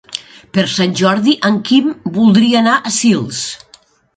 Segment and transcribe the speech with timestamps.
[0.57, 3.47] Per Sant Jordi en Quim voldria anar a Sils.